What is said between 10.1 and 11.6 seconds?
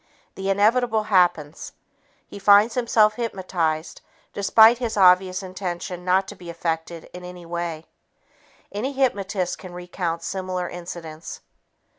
similar incidents.